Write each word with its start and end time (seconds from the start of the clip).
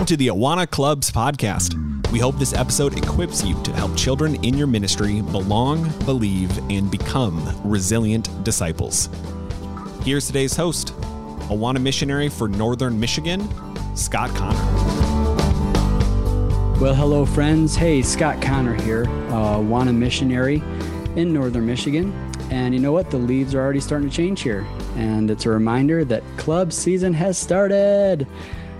Welcome 0.00 0.16
to 0.16 0.16
the 0.16 0.28
Awana 0.28 0.70
Clubs 0.70 1.10
podcast. 1.10 1.76
We 2.10 2.18
hope 2.18 2.38
this 2.38 2.54
episode 2.54 2.96
equips 2.96 3.44
you 3.44 3.62
to 3.64 3.72
help 3.74 3.94
children 3.98 4.42
in 4.42 4.56
your 4.56 4.66
ministry 4.66 5.20
belong, 5.20 5.90
believe, 6.06 6.56
and 6.70 6.90
become 6.90 7.46
resilient 7.62 8.30
disciples. 8.42 9.10
Here's 10.02 10.26
today's 10.26 10.56
host, 10.56 10.94
Awana 11.50 11.82
missionary 11.82 12.30
for 12.30 12.48
Northern 12.48 12.98
Michigan, 12.98 13.46
Scott 13.94 14.34
Connor. 14.34 14.56
Well, 16.80 16.94
hello, 16.94 17.26
friends. 17.26 17.76
Hey, 17.76 18.00
Scott 18.00 18.40
Connor 18.40 18.76
here, 18.76 19.04
uh, 19.28 19.58
Awana 19.58 19.94
missionary 19.94 20.62
in 21.14 21.30
Northern 21.34 21.66
Michigan. 21.66 22.10
And 22.50 22.72
you 22.72 22.80
know 22.80 22.92
what? 22.92 23.10
The 23.10 23.18
leaves 23.18 23.54
are 23.54 23.60
already 23.60 23.80
starting 23.80 24.08
to 24.08 24.16
change 24.16 24.40
here. 24.40 24.66
And 24.96 25.30
it's 25.30 25.44
a 25.44 25.50
reminder 25.50 26.06
that 26.06 26.22
club 26.38 26.72
season 26.72 27.12
has 27.12 27.36
started. 27.36 28.26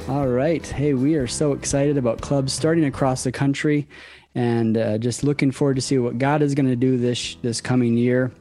All 0.08 0.26
right. 0.26 0.66
Hey, 0.66 0.94
we 0.94 1.14
are 1.14 1.26
so 1.26 1.52
excited 1.52 1.96
about 1.96 2.20
clubs 2.20 2.52
starting 2.52 2.84
across 2.84 3.22
the 3.22 3.30
country 3.30 3.86
and 4.34 4.76
uh, 4.76 4.98
just 4.98 5.22
looking 5.22 5.52
forward 5.52 5.76
to 5.76 5.80
see 5.80 5.98
what 5.98 6.18
God 6.18 6.42
is 6.42 6.54
going 6.54 6.68
to 6.68 6.76
do 6.76 6.96
this 6.96 7.36
this 7.42 7.60
coming 7.60 7.96
year. 7.96 8.32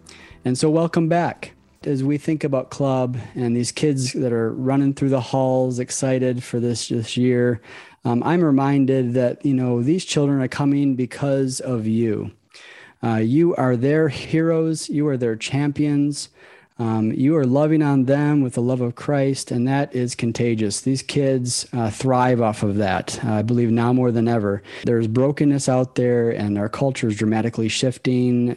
And 0.45 0.57
so 0.57 0.69
welcome 0.69 1.09
back. 1.09 1.53
As 1.83 2.03
we 2.03 2.17
think 2.17 2.43
about 2.43 2.71
club 2.71 3.17
and 3.35 3.55
these 3.55 3.71
kids 3.71 4.13
that 4.13 4.33
are 4.33 4.51
running 4.53 4.93
through 4.93 5.09
the 5.09 5.21
halls 5.21 5.79
excited 5.79 6.43
for 6.43 6.59
this 6.59 6.87
this 6.87 7.17
year, 7.17 7.61
um, 8.03 8.23
I'm 8.23 8.43
reminded 8.43 9.13
that 9.13 9.45
you 9.45 9.53
know 9.53 9.83
these 9.83 10.05
children 10.05 10.41
are 10.41 10.47
coming 10.47 10.95
because 10.95 11.59
of 11.59 11.85
you. 11.85 12.31
Uh, 13.03 13.17
you 13.17 13.55
are 13.55 13.77
their 13.77 14.09
heroes. 14.09 14.89
You 14.89 15.07
are 15.07 15.17
their 15.17 15.35
champions. 15.35 16.29
Um, 16.79 17.11
you 17.11 17.35
are 17.35 17.45
loving 17.45 17.81
on 17.81 18.05
them 18.05 18.41
with 18.41 18.53
the 18.53 18.61
love 18.61 18.79
of 18.79 18.95
Christ, 18.95 19.51
and 19.51 19.67
that 19.67 19.93
is 19.93 20.15
contagious. 20.15 20.79
These 20.79 21.01
kids 21.01 21.67
uh, 21.73 21.89
thrive 21.89 22.41
off 22.41 22.63
of 22.63 22.77
that, 22.77 23.19
uh, 23.25 23.33
I 23.33 23.41
believe, 23.41 23.69
now 23.69 23.91
more 23.91 24.11
than 24.11 24.29
ever. 24.29 24.63
There's 24.85 25.07
brokenness 25.07 25.67
out 25.67 25.95
there, 25.95 26.29
and 26.29 26.57
our 26.57 26.69
culture 26.69 27.09
is 27.09 27.17
dramatically 27.17 27.67
shifting 27.67 28.55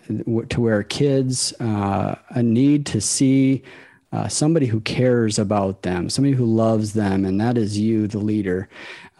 to 0.50 0.60
where 0.60 0.84
kids 0.84 1.52
uh, 1.60 2.14
need 2.36 2.86
to 2.86 3.00
see 3.00 3.64
uh, 4.12 4.28
somebody 4.28 4.66
who 4.66 4.80
cares 4.80 5.38
about 5.38 5.82
them, 5.82 6.08
somebody 6.08 6.36
who 6.36 6.44
loves 6.44 6.92
them, 6.92 7.24
and 7.24 7.40
that 7.40 7.58
is 7.58 7.78
you, 7.78 8.06
the 8.06 8.18
leader. 8.18 8.68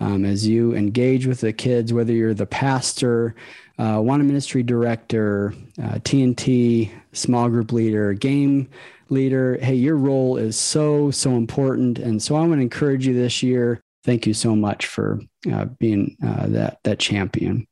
Um, 0.03 0.25
as 0.25 0.45
you 0.45 0.75
engage 0.75 1.29
with 1.29 1.41
the 1.41 1.53
kids, 1.53 1.93
whether 1.93 2.13
you're 2.13 2.35
the 2.35 2.45
pastor, 2.45 3.37
uh, 3.79 3.99
Awana 3.99 4.25
Ministry 4.25 4.65
Director, 4.65 5.55
uh, 5.81 6.01
TNT 6.01 6.91
small 7.13 7.49
group 7.49 7.71
leader, 7.71 8.13
game 8.13 8.69
leader. 9.11 9.59
Hey, 9.63 9.77
your 9.77 9.97
role 9.97 10.39
is 10.39 10.59
so, 10.59 11.13
so 11.13 11.37
important. 11.37 12.01
And 12.01 12.21
so 12.21 12.35
I 12.35 12.41
want 12.41 12.55
to 12.55 12.63
encourage 12.63 13.07
you 13.07 13.15
this 13.15 13.45
year. 13.45 13.81
Thank 14.03 14.27
you 14.27 14.35
so 14.35 14.57
much 14.57 14.87
for 14.87 15.21
uh, 15.53 15.67
being 15.79 16.17
uh, 16.21 16.49
that, 16.49 16.79
that 16.83 16.99
champion. 16.99 17.69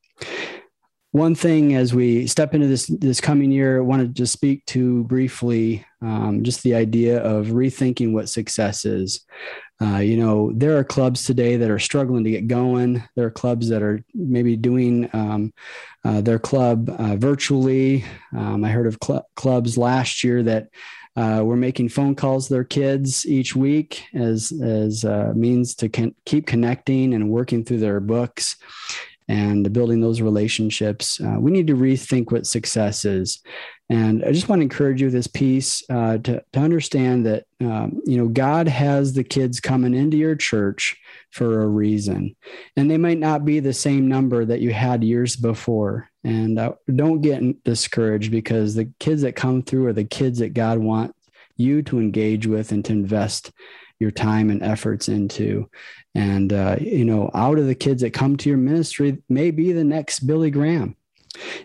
One 1.11 1.35
thing 1.35 1.75
as 1.75 1.93
we 1.93 2.29
step 2.29 2.55
into 2.55 2.69
this 2.69 2.87
this 2.87 3.21
coming 3.21 3.51
year, 3.51 3.79
I 3.79 3.81
wanted 3.81 4.15
to 4.15 4.29
speak 4.29 4.65
to 4.67 5.03
briefly 5.05 5.85
um, 6.01 6.45
just 6.45 6.63
the 6.63 6.77
idea 6.77 7.21
of 7.21 7.49
rethinking 7.49 8.13
what 8.13 8.29
success 8.29 8.85
is. 8.85 9.27
Uh, 9.83 9.99
you 9.99 10.17
know, 10.17 10.53
there 10.55 10.77
are 10.77 10.85
clubs 10.85 11.25
today 11.25 11.57
that 11.57 11.71
are 11.71 11.79
struggling 11.79 12.23
to 12.25 12.31
get 12.31 12.49
going. 12.49 13.03
There 13.15 13.27
are 13.27 13.31
clubs 13.31 13.69
that 13.71 13.83
are 13.83 14.05
maybe 14.15 14.57
doing 14.57 15.09
um, 15.15 15.53
uh, 16.05 16.21
their 16.21 16.39
club 16.39 16.91
uh, 16.99 17.17
virtually. 17.17 18.05
Um, 18.37 18.65
I 18.65 18.71
heard 18.71 18.87
of 18.87 18.99
cl- 19.03 19.27
clubs 19.37 19.79
last 19.79 20.23
year 20.23 20.43
that 20.43 20.69
uh, 21.17 21.43
were 21.45 21.57
making 21.57 21.89
phone 21.89 22.15
calls 22.15 22.49
to 22.49 22.55
their 22.55 22.65
kids 22.65 23.27
each 23.27 23.57
week 23.57 24.05
as 24.15 24.53
as 24.63 25.05
uh, 25.05 25.33
means 25.35 25.75
to 25.77 25.89
con- 25.89 26.15
keep 26.25 26.47
connecting 26.47 27.15
and 27.15 27.31
working 27.31 27.65
through 27.65 27.79
their 27.79 28.01
books 28.01 28.57
and 29.29 29.73
building 29.73 30.01
those 30.01 30.21
relationships. 30.21 31.21
Uh, 31.21 31.37
we 31.39 31.51
need 31.51 31.67
to 31.69 31.77
rethink 31.77 32.33
what 32.33 32.47
success 32.47 33.05
is. 33.05 33.41
And 33.91 34.25
I 34.25 34.31
just 34.31 34.49
want 34.49 34.61
to 34.61 34.63
encourage 34.63 35.03
you 35.03 35.11
this 35.11 35.27
piece 35.27 35.83
uh, 35.91 36.19
to, 36.19 36.45
to 36.53 36.61
understand 36.61 37.27
that, 37.27 37.45
um, 37.61 38.01
you 38.07 38.17
know, 38.17 38.29
God 38.29 38.69
has 38.69 39.13
the 39.13 39.25
kids 39.25 39.59
coming 39.59 39.95
into 39.95 40.17
your 40.17 40.37
church 40.37 40.97
for 41.33 41.61
a 41.61 41.67
reason. 41.67 42.37
And 42.77 42.89
they 42.89 42.99
might 42.99 43.19
not 43.19 43.45
be 43.45 43.59
the 43.59 43.73
same 43.73 44.07
number 44.07 44.45
that 44.45 44.61
you 44.61 44.73
had 44.73 45.03
years 45.03 45.35
before. 45.35 46.09
And 46.23 46.57
uh, 46.57 46.75
don't 46.95 47.21
get 47.21 47.65
discouraged 47.65 48.31
because 48.31 48.77
the 48.77 48.93
kids 49.01 49.23
that 49.23 49.35
come 49.35 49.61
through 49.61 49.89
are 49.89 49.93
the 49.93 50.05
kids 50.05 50.39
that 50.39 50.55
God 50.55 50.79
wants 50.79 51.19
you 51.57 51.83
to 51.83 51.99
engage 51.99 52.47
with 52.47 52.71
and 52.71 52.85
to 52.85 52.93
invest 52.93 53.51
your 53.99 54.13
time 54.13 54.51
and 54.51 54.63
efforts 54.63 55.09
into. 55.09 55.69
And, 56.15 56.53
uh, 56.53 56.77
you 56.81 57.05
know, 57.05 57.29
out 57.35 57.59
of 57.59 57.67
the 57.67 57.75
kids 57.75 58.03
that 58.03 58.13
come 58.13 58.37
to 58.37 58.49
your 58.49 58.59
ministry 58.59 59.19
may 59.29 59.51
be 59.51 59.73
the 59.73 59.85
next 59.85 60.21
Billy 60.21 60.53
Graham 60.53 60.95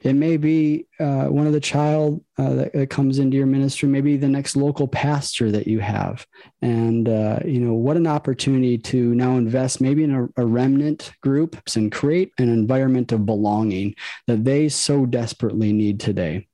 it 0.01 0.13
may 0.13 0.37
be 0.37 0.87
uh, 0.99 1.25
one 1.25 1.47
of 1.47 1.53
the 1.53 1.59
child 1.59 2.23
uh, 2.37 2.53
that, 2.53 2.73
that, 2.73 2.89
comes 2.89 3.19
into 3.19 3.37
your 3.37 3.45
ministry, 3.45 3.89
maybe 3.89 4.17
the 4.17 4.27
next 4.27 4.55
local 4.55 4.87
pastor 4.87 5.51
that 5.51 5.67
you 5.67 5.79
have. 5.79 6.25
And, 6.61 7.09
uh, 7.09 7.39
you 7.45 7.59
know, 7.59 7.73
what 7.73 7.97
an 7.97 8.07
opportunity 8.07 8.77
to 8.77 9.15
now 9.15 9.37
invest 9.37 9.81
maybe 9.81 10.03
in 10.03 10.13
a, 10.13 10.41
a 10.41 10.45
remnant 10.45 11.11
group 11.21 11.57
and 11.75 11.91
create 11.91 12.31
an 12.37 12.49
environment 12.49 13.11
of 13.11 13.25
belonging 13.25 13.95
that 14.27 14.43
they 14.43 14.69
so 14.69 15.05
desperately 15.05 15.73
need 15.73 15.99
today 15.99 16.47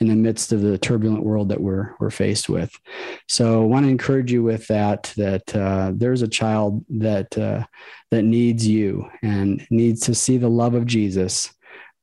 in 0.00 0.08
the 0.08 0.14
midst 0.14 0.52
of 0.52 0.60
the 0.60 0.78
turbulent 0.78 1.24
world 1.24 1.48
that 1.48 1.60
we're 1.60 1.94
we're 2.00 2.10
faced 2.10 2.48
with. 2.48 2.72
So 3.28 3.62
I 3.62 3.66
want 3.66 3.86
to 3.86 3.90
encourage 3.90 4.32
you 4.32 4.42
with 4.42 4.66
that 4.68 5.12
that 5.16 5.54
uh, 5.54 5.92
there's 5.94 6.22
a 6.22 6.28
child 6.28 6.84
that 6.90 7.36
uh, 7.38 7.64
that 8.10 8.22
needs 8.22 8.66
you 8.66 9.08
and 9.22 9.64
needs 9.70 10.00
to 10.02 10.14
see 10.14 10.36
the 10.36 10.50
love 10.50 10.74
of 10.74 10.86
Jesus 10.86 11.52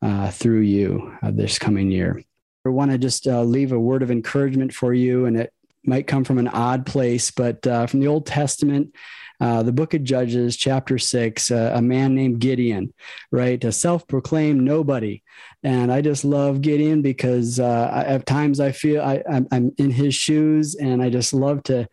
uh, 0.02 0.32
through 0.32 0.62
you 0.62 1.14
uh, 1.22 1.32
this 1.32 1.60
coming 1.60 1.92
year. 1.92 2.22
I 2.66 2.70
want 2.70 2.92
to 2.92 2.98
just 2.98 3.28
uh, 3.28 3.44
leave 3.44 3.72
a 3.72 3.80
word 3.80 4.04
of 4.04 4.12
encouragement 4.12 4.74
for 4.74 4.94
you, 4.94 5.26
and 5.26 5.38
it 5.38 5.54
might 5.84 6.08
come 6.08 6.24
from 6.24 6.38
an 6.38 6.48
odd 6.48 6.86
place, 6.86 7.32
but 7.32 7.66
uh, 7.66 7.88
from 7.88 8.00
the 8.00 8.08
Old 8.08 8.26
Testament. 8.26 8.96
Uh, 9.42 9.64
the 9.64 9.72
book 9.72 9.94
of 9.94 10.04
Judges, 10.04 10.58
chapter 10.58 10.98
six, 10.98 11.50
uh, 11.50 11.72
a 11.74 11.82
man 11.82 12.14
named 12.14 12.42
Gideon, 12.42 12.94
right? 13.32 13.64
A 13.64 13.72
self 13.72 14.06
proclaimed 14.06 14.62
nobody. 14.62 15.24
And 15.64 15.94
I 15.94 16.02
just 16.02 16.26
love 16.26 16.60
Gideon 16.60 17.02
because 17.02 17.58
I, 17.58 18.04
at 18.04 18.26
times 18.26 18.60
I 18.60 18.74
feel 18.74 19.02
I, 19.02 19.24
I'm, 19.32 19.48
I'm 19.50 19.74
in 19.78 19.92
his 19.92 20.14
shoes 20.14 20.76
and 20.76 21.02
I 21.02 21.10
just 21.10 21.34
love 21.34 21.64
to 21.64 21.88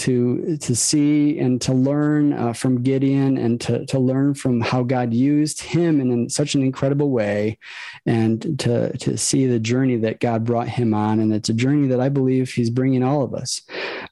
to 0.00 0.56
to 0.58 0.74
see 0.74 1.38
and 1.38 1.60
to 1.60 1.72
learn 1.72 2.32
uh, 2.32 2.52
from 2.52 2.82
Gideon 2.82 3.36
and 3.36 3.60
to 3.62 3.84
to 3.86 3.98
learn 3.98 4.34
from 4.34 4.60
how 4.60 4.82
God 4.82 5.12
used 5.12 5.60
him 5.60 6.00
in, 6.00 6.10
in 6.10 6.28
such 6.30 6.54
an 6.54 6.62
incredible 6.62 7.10
way, 7.10 7.58
and 8.06 8.58
to 8.60 8.96
to 8.98 9.16
see 9.16 9.46
the 9.46 9.60
journey 9.60 9.96
that 9.96 10.20
God 10.20 10.44
brought 10.44 10.68
him 10.68 10.94
on, 10.94 11.20
and 11.20 11.32
it's 11.34 11.48
a 11.48 11.54
journey 11.54 11.88
that 11.88 12.00
I 12.00 12.08
believe 12.08 12.50
He's 12.50 12.70
bringing 12.70 13.02
all 13.02 13.22
of 13.22 13.34
us 13.34 13.62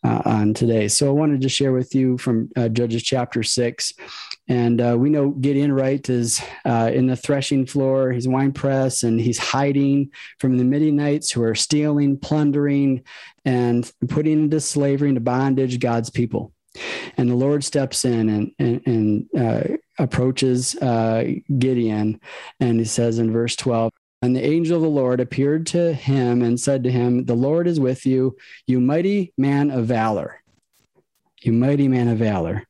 uh, 0.04 0.22
on 0.24 0.54
today. 0.54 0.88
So 0.88 1.08
I 1.08 1.12
wanted 1.12 1.40
to 1.42 1.48
share 1.48 1.72
with 1.72 1.94
you 1.94 2.18
from 2.18 2.50
uh, 2.56 2.68
Judges 2.68 3.02
chapter 3.02 3.42
six. 3.42 3.92
And 4.48 4.80
uh, 4.80 4.96
we 4.98 5.10
know 5.10 5.30
Gideon 5.30 5.72
right 5.72 6.08
is 6.08 6.40
uh, 6.64 6.90
in 6.92 7.06
the 7.06 7.16
threshing 7.16 7.66
floor, 7.66 8.12
he's 8.12 8.26
wine 8.26 8.52
press, 8.52 9.02
and 9.02 9.20
he's 9.20 9.38
hiding 9.38 10.10
from 10.38 10.56
the 10.56 10.64
Midianites 10.64 11.30
who 11.30 11.42
are 11.42 11.54
stealing, 11.54 12.18
plundering, 12.18 13.04
and 13.44 13.90
putting 14.08 14.44
into 14.44 14.60
slavery, 14.60 15.10
into 15.10 15.20
bondage 15.20 15.78
God's 15.80 16.08
people. 16.08 16.52
And 17.16 17.28
the 17.28 17.34
Lord 17.34 17.64
steps 17.64 18.04
in 18.04 18.28
and, 18.28 18.52
and, 18.58 18.86
and 18.86 19.26
uh, 19.38 19.76
approaches 19.98 20.76
uh, 20.76 21.24
Gideon, 21.58 22.20
and 22.60 22.78
he 22.78 22.84
says 22.84 23.18
in 23.18 23.32
verse 23.32 23.56
12, 23.56 23.92
and 24.20 24.34
the 24.34 24.44
angel 24.44 24.76
of 24.76 24.82
the 24.82 24.88
Lord 24.88 25.20
appeared 25.20 25.66
to 25.68 25.92
him 25.92 26.42
and 26.42 26.58
said 26.58 26.84
to 26.84 26.90
him, 26.90 27.24
The 27.24 27.34
Lord 27.34 27.68
is 27.68 27.78
with 27.78 28.04
you, 28.04 28.36
you 28.66 28.80
mighty 28.80 29.32
man 29.38 29.70
of 29.70 29.86
valor. 29.86 30.42
You 31.40 31.52
mighty 31.52 31.86
man 31.86 32.08
of 32.08 32.18
valor. 32.18 32.64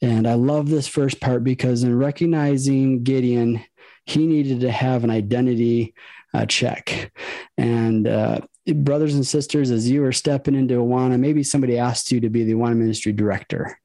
And 0.00 0.28
I 0.28 0.34
love 0.34 0.68
this 0.68 0.86
first 0.86 1.20
part 1.20 1.42
because 1.42 1.82
in 1.82 1.98
recognizing 1.98 3.02
Gideon, 3.02 3.64
he 4.04 4.26
needed 4.26 4.60
to 4.60 4.70
have 4.70 5.02
an 5.02 5.10
identity 5.10 5.94
uh, 6.32 6.46
check. 6.46 7.12
And 7.58 8.06
uh, 8.06 8.40
brothers 8.66 9.14
and 9.14 9.26
sisters, 9.26 9.72
as 9.72 9.90
you 9.90 10.04
are 10.04 10.12
stepping 10.12 10.54
into 10.54 10.74
Awana, 10.74 11.18
maybe 11.18 11.42
somebody 11.42 11.78
asked 11.78 12.12
you 12.12 12.20
to 12.20 12.28
be 12.28 12.44
the 12.44 12.52
Awana 12.52 12.76
ministry 12.76 13.12
director 13.12 13.78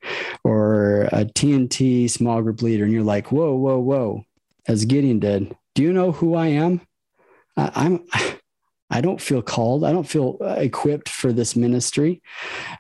or 0.43 1.03
a 1.11 1.25
TNT 1.25 2.09
small 2.09 2.41
group 2.41 2.61
leader, 2.61 2.83
and 2.83 2.93
you're 2.93 3.03
like, 3.03 3.31
whoa, 3.31 3.55
whoa, 3.55 3.79
whoa, 3.79 4.25
as 4.67 4.85
Gideon 4.85 5.19
did. 5.19 5.55
Do 5.73 5.83
you 5.83 5.93
know 5.93 6.11
who 6.11 6.35
I 6.35 6.47
am? 6.47 6.81
I'm. 7.57 8.05
I 8.93 8.99
don't 8.99 9.21
feel 9.21 9.41
called. 9.41 9.85
I 9.85 9.93
don't 9.93 10.07
feel 10.07 10.37
equipped 10.41 11.07
for 11.07 11.31
this 11.31 11.55
ministry, 11.55 12.21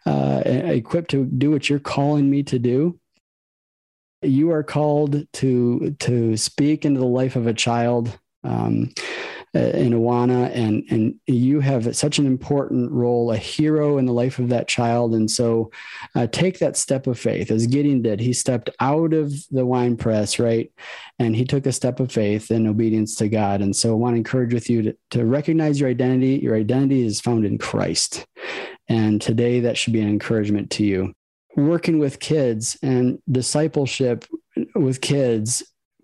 uh, 0.05 0.41
equipped 0.45 1.11
to 1.11 1.23
do 1.23 1.51
what 1.51 1.69
you're 1.69 1.79
calling 1.79 2.29
me 2.29 2.43
to 2.43 2.59
do 2.59 2.99
you 4.21 4.51
are 4.51 4.63
called 4.63 5.25
to 5.33 5.95
to 5.99 6.37
speak 6.37 6.85
into 6.85 6.99
the 6.99 7.05
life 7.05 7.35
of 7.35 7.47
a 7.47 7.53
child 7.53 8.17
um, 8.43 8.91
in 9.53 9.91
Awana, 9.91 10.49
and 10.55 10.83
and 10.89 11.15
you 11.27 11.59
have 11.59 11.95
such 11.95 12.19
an 12.19 12.25
important 12.25 12.89
role, 12.91 13.31
a 13.31 13.37
hero 13.37 13.97
in 13.97 14.05
the 14.05 14.13
life 14.13 14.39
of 14.39 14.49
that 14.49 14.67
child. 14.67 15.13
And 15.13 15.29
so, 15.29 15.71
uh, 16.15 16.27
take 16.27 16.59
that 16.59 16.77
step 16.77 17.05
of 17.05 17.19
faith, 17.19 17.51
as 17.51 17.67
Gideon 17.67 18.01
did. 18.01 18.21
He 18.21 18.31
stepped 18.31 18.69
out 18.79 19.13
of 19.13 19.33
the 19.49 19.65
wine 19.65 19.97
press, 19.97 20.39
right, 20.39 20.71
and 21.19 21.35
he 21.35 21.43
took 21.43 21.65
a 21.65 21.73
step 21.73 21.99
of 21.99 22.11
faith 22.11 22.49
in 22.49 22.65
obedience 22.65 23.15
to 23.17 23.27
God. 23.27 23.61
And 23.61 23.75
so, 23.75 23.91
I 23.91 23.95
want 23.95 24.13
to 24.13 24.17
encourage 24.17 24.53
with 24.53 24.69
you 24.69 24.83
to, 24.83 24.97
to 25.11 25.25
recognize 25.25 25.79
your 25.79 25.89
identity. 25.89 26.39
Your 26.41 26.55
identity 26.55 27.05
is 27.05 27.19
found 27.19 27.45
in 27.45 27.57
Christ, 27.57 28.25
and 28.87 29.21
today 29.21 29.59
that 29.61 29.77
should 29.77 29.93
be 29.93 30.01
an 30.01 30.09
encouragement 30.09 30.71
to 30.71 30.85
you. 30.85 31.13
Working 31.57 31.99
with 31.99 32.21
kids 32.21 32.77
and 32.81 33.19
discipleship 33.29 34.25
with 34.75 35.01
kids 35.01 35.63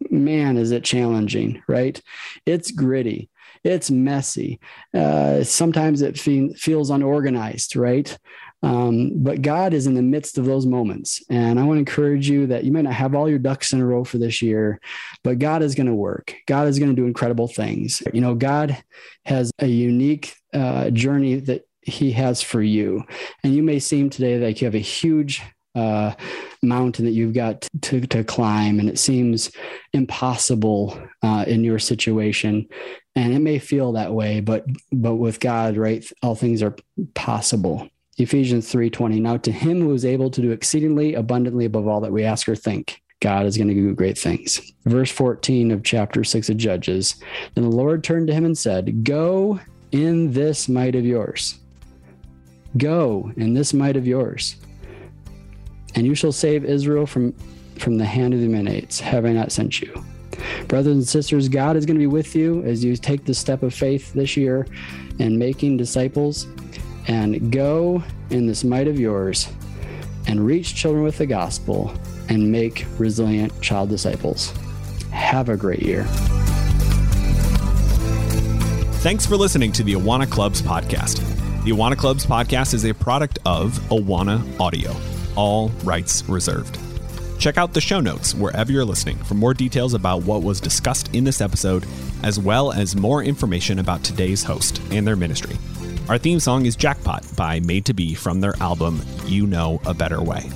man, 0.09 0.57
is 0.57 0.71
it 0.71 0.83
challenging, 0.83 1.61
right? 1.67 2.01
It's 2.45 2.71
gritty, 2.71 3.29
it's 3.67 3.91
messy. 3.91 4.59
Uh, 4.93 5.43
sometimes 5.43 6.01
it 6.01 6.17
fe- 6.17 6.53
feels 6.53 6.89
unorganized, 6.89 7.75
right? 7.75 8.17
Um, 8.63 9.11
but 9.15 9.41
God 9.41 9.73
is 9.73 9.85
in 9.85 9.93
the 9.93 10.01
midst 10.01 10.37
of 10.37 10.45
those 10.45 10.65
moments. 10.65 11.23
And 11.29 11.59
I 11.59 11.63
want 11.63 11.77
to 11.77 11.79
encourage 11.79 12.29
you 12.29 12.47
that 12.47 12.63
you 12.63 12.71
might 12.71 12.85
not 12.85 12.93
have 12.93 13.13
all 13.13 13.29
your 13.29 13.39
ducks 13.39 13.71
in 13.71 13.81
a 13.81 13.85
row 13.85 14.03
for 14.03 14.17
this 14.17 14.41
year, 14.41 14.79
but 15.23 15.39
God 15.39 15.61
is 15.61 15.75
going 15.75 15.87
to 15.87 15.93
work. 15.93 16.33
God 16.47 16.67
is 16.67 16.79
going 16.79 16.89
to 16.89 16.95
do 16.95 17.05
incredible 17.05 17.47
things. 17.47 18.01
You 18.13 18.21
know, 18.21 18.33
God 18.33 18.81
has 19.25 19.51
a 19.59 19.67
unique 19.67 20.35
uh, 20.53 20.89
journey 20.89 21.35
that 21.41 21.67
He 21.81 22.11
has 22.13 22.41
for 22.41 22.61
you. 22.61 23.03
And 23.43 23.53
you 23.53 23.61
may 23.61 23.79
seem 23.79 24.09
today 24.09 24.39
like 24.39 24.61
you 24.61 24.65
have 24.65 24.75
a 24.75 24.79
huge 24.79 25.43
uh, 25.77 26.15
mountain 26.63 27.05
that 27.05 27.11
you've 27.11 27.33
got 27.33 27.67
to, 27.81 28.01
to 28.01 28.23
climb, 28.23 28.79
and 28.79 28.89
it 28.89 28.97
seems 28.97 29.51
impossible 29.93 30.99
uh, 31.21 31.45
in 31.47 31.63
your 31.63 31.77
situation. 31.79 32.67
And 33.15 33.33
it 33.33 33.39
may 33.39 33.59
feel 33.59 33.93
that 33.93 34.13
way, 34.13 34.39
but 34.39 34.65
but 34.91 35.15
with 35.15 35.39
God, 35.39 35.77
right, 35.77 36.05
all 36.23 36.35
things 36.35 36.63
are 36.63 36.75
possible. 37.13 37.87
Ephesians 38.17 38.71
3:20. 38.73 39.21
Now 39.21 39.37
to 39.37 39.51
him 39.51 39.81
who 39.81 39.93
is 39.93 40.05
able 40.05 40.31
to 40.31 40.41
do 40.41 40.51
exceedingly 40.51 41.13
abundantly 41.13 41.65
above 41.65 41.87
all 41.87 42.01
that 42.01 42.11
we 42.11 42.23
ask 42.23 42.49
or 42.49 42.55
think. 42.55 43.01
God 43.19 43.47
is 43.47 43.57
going 43.57 43.69
to 43.69 43.73
do 43.73 43.95
great 43.95 44.17
things. 44.17 44.61
Verse 44.85 45.11
14 45.11 45.71
of 45.71 45.83
chapter 45.83 46.23
6 46.23 46.49
of 46.49 46.57
Judges. 46.57 47.15
Then 47.55 47.63
the 47.63 47.75
Lord 47.75 48.03
turned 48.03 48.27
to 48.27 48.33
him 48.33 48.45
and 48.45 48.55
said, 48.55 49.03
Go 49.03 49.59
in 49.91 50.31
this 50.33 50.69
might 50.69 50.93
of 50.93 51.03
yours. 51.03 51.59
Go 52.77 53.31
in 53.35 53.55
this 53.55 53.73
might 53.73 53.97
of 53.97 54.05
yours 54.05 54.57
and 55.97 56.05
you 56.05 56.13
shall 56.13 56.31
save 56.31 56.63
Israel 56.63 57.07
from, 57.07 57.33
from 57.79 57.97
the 57.97 58.05
hand 58.05 58.31
of 58.31 58.39
the 58.39 58.45
Ammonites. 58.45 58.99
Have 58.99 59.25
I 59.25 59.33
not 59.33 59.51
sent 59.51 59.81
you? 59.81 60.05
Brothers 60.67 60.95
and 60.95 61.07
sisters, 61.07 61.49
God 61.49 61.75
is 61.75 61.87
going 61.87 61.95
to 61.95 61.99
be 61.99 62.05
with 62.05 62.35
you 62.35 62.61
as 62.65 62.83
you 62.83 62.95
take 62.95 63.25
the 63.25 63.33
step 63.33 63.63
of 63.63 63.73
faith 63.73 64.13
this 64.13 64.37
year 64.37 64.67
and 65.19 65.39
making 65.39 65.77
disciples 65.77 66.45
and 67.07 67.51
go 67.51 68.03
in 68.29 68.45
this 68.45 68.63
might 68.63 68.87
of 68.87 68.99
yours 68.99 69.49
and 70.27 70.45
reach 70.45 70.75
children 70.75 71.03
with 71.03 71.17
the 71.17 71.25
gospel 71.25 71.91
and 72.29 72.51
make 72.51 72.85
resilient 72.99 73.59
child 73.63 73.89
disciples. 73.89 74.53
Have 75.09 75.49
a 75.49 75.57
great 75.57 75.81
year. 75.81 76.03
Thanks 79.01 79.25
for 79.25 79.35
listening 79.35 79.71
to 79.71 79.83
the 79.83 79.93
Awana 79.93 80.29
Clubs 80.29 80.61
podcast. 80.61 81.23
The 81.63 81.71
Awana 81.71 81.97
Clubs 81.97 82.23
podcast 82.23 82.75
is 82.75 82.85
a 82.85 82.93
product 82.93 83.39
of 83.47 83.79
Awana 83.89 84.59
Audio 84.59 84.95
all 85.37 85.69
rights 85.85 86.23
reserved. 86.27 86.77
Check 87.39 87.57
out 87.57 87.73
the 87.73 87.81
show 87.81 87.99
notes 87.99 88.33
wherever 88.33 88.71
you're 88.71 88.83
listening 88.83 89.17
for 89.17 89.35
more 89.35 89.53
details 89.53 89.93
about 89.93 90.23
what 90.23 90.41
was 90.41 90.59
discussed 90.59 91.13
in 91.15 91.23
this 91.23 91.39
episode, 91.39 91.85
as 92.23 92.39
well 92.39 92.73
as 92.73 92.95
more 92.95 93.23
information 93.23 93.79
about 93.79 94.03
today's 94.03 94.43
host 94.43 94.81
and 94.91 95.07
their 95.07 95.15
ministry. 95.15 95.55
Our 96.09 96.17
theme 96.17 96.39
song 96.39 96.65
is 96.65 96.75
Jackpot 96.75 97.25
by 97.35 97.59
Made 97.59 97.85
to 97.85 97.93
Be 97.93 98.15
from 98.15 98.41
their 98.41 98.55
album 98.61 99.01
You 99.25 99.45
Know 99.45 99.79
a 99.85 99.93
Better 99.93 100.21
Way. 100.21 100.49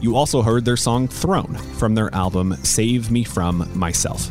You 0.00 0.16
also 0.16 0.42
heard 0.42 0.64
their 0.64 0.76
song 0.76 1.08
Throne 1.08 1.54
from 1.78 1.94
their 1.94 2.12
album 2.14 2.56
Save 2.64 3.10
Me 3.10 3.22
From 3.22 3.70
Myself. 3.74 4.30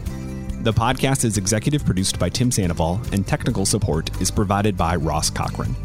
The 0.64 0.74
podcast 0.74 1.26
is 1.26 1.38
executive 1.38 1.86
produced 1.86 2.20
by 2.20 2.30
Tim 2.30 2.52
Sandoval, 2.52 3.02
and 3.12 3.26
technical 3.26 3.66
support 3.66 4.10
is 4.22 4.32
provided 4.32 4.78
by 4.78 4.96
Ross 4.96 5.30
Cochran. 5.30 5.76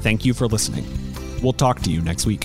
Thank 0.00 0.24
you 0.24 0.34
for 0.34 0.46
listening. 0.46 0.86
We'll 1.42 1.52
talk 1.52 1.80
to 1.80 1.90
you 1.90 2.02
next 2.02 2.26
week. 2.26 2.44